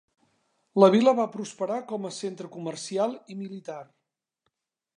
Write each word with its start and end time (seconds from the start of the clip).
La 0.83 0.87
vila 0.95 1.13
va 1.19 1.25
prosperar 1.35 1.77
com 1.91 2.09
a 2.09 2.13
centre 2.17 2.49
comercial 2.55 3.13
i 3.35 3.39
militar. 3.43 3.79